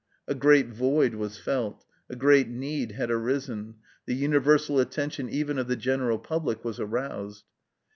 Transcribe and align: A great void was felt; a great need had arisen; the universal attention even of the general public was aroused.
A 0.27 0.33
great 0.33 0.69
void 0.69 1.13
was 1.13 1.37
felt; 1.37 1.85
a 2.09 2.15
great 2.15 2.47
need 2.47 2.93
had 2.93 3.11
arisen; 3.11 3.75
the 4.07 4.15
universal 4.15 4.79
attention 4.79 5.29
even 5.29 5.59
of 5.59 5.67
the 5.67 5.75
general 5.75 6.17
public 6.17 6.65
was 6.65 6.79
aroused. 6.79 7.43